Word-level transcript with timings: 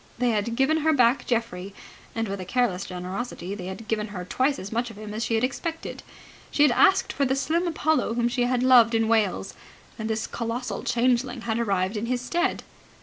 They 0.17 0.31
had 0.31 0.55
given 0.55 0.77
her 0.77 0.93
back 0.93 1.27
Geoffrey, 1.27 1.75
and 2.15 2.27
with 2.27 2.39
a 2.39 2.43
careless 2.43 2.85
generosity 2.85 3.53
they 3.53 3.67
had 3.67 3.87
given 3.87 4.07
her 4.07 4.25
twice 4.25 4.57
as 4.57 4.71
much 4.71 4.89
of 4.89 4.97
him 4.97 5.13
as 5.13 5.23
she 5.23 5.35
had 5.35 5.43
expected. 5.43 6.01
She 6.49 6.63
had 6.63 6.71
asked 6.71 7.13
for 7.13 7.23
the 7.23 7.35
slim 7.35 7.67
Apollo 7.67 8.15
whom 8.15 8.27
she 8.27 8.45
had 8.45 8.63
loved 8.63 8.95
in 8.95 9.07
Wales, 9.07 9.53
and 9.99 10.09
this 10.09 10.25
colossal 10.25 10.81
changeling 10.81 11.41
had 11.41 11.59
arrived 11.59 11.97
in 11.97 12.07
his 12.07 12.19
stead. 12.21 12.63